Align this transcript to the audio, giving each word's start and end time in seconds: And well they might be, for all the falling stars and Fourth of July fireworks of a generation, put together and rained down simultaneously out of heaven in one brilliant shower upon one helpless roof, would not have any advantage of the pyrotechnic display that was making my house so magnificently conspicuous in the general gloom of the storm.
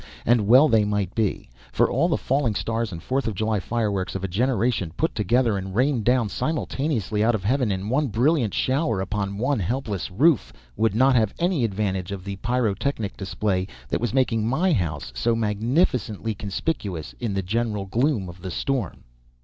And 0.25 0.47
well 0.47 0.67
they 0.67 0.83
might 0.83 1.13
be, 1.13 1.47
for 1.71 1.87
all 1.87 2.07
the 2.07 2.17
falling 2.17 2.55
stars 2.55 2.91
and 2.91 3.03
Fourth 3.03 3.27
of 3.27 3.35
July 3.35 3.59
fireworks 3.59 4.15
of 4.15 4.23
a 4.23 4.27
generation, 4.27 4.91
put 4.97 5.13
together 5.13 5.59
and 5.59 5.75
rained 5.75 6.05
down 6.05 6.27
simultaneously 6.27 7.23
out 7.23 7.35
of 7.35 7.43
heaven 7.43 7.71
in 7.71 7.87
one 7.87 8.07
brilliant 8.07 8.51
shower 8.55 8.99
upon 8.99 9.37
one 9.37 9.59
helpless 9.59 10.09
roof, 10.09 10.51
would 10.75 10.95
not 10.95 11.15
have 11.15 11.35
any 11.37 11.63
advantage 11.63 12.11
of 12.11 12.23
the 12.23 12.37
pyrotechnic 12.37 13.15
display 13.15 13.67
that 13.89 14.01
was 14.01 14.11
making 14.11 14.47
my 14.47 14.73
house 14.73 15.11
so 15.13 15.35
magnificently 15.35 16.33
conspicuous 16.33 17.13
in 17.19 17.35
the 17.35 17.43
general 17.43 17.85
gloom 17.85 18.27
of 18.27 18.41
the 18.41 18.49
storm. 18.49 19.03